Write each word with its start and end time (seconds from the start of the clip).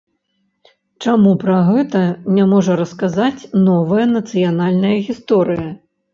Чаму 1.03 1.33
пра 1.43 1.57
гэта 1.67 2.01
не 2.39 2.47
можа 2.55 2.79
расказаць 2.81 3.47
новая 3.67 4.09
нацыянальная 4.17 4.97
гісторыя? 5.13 5.71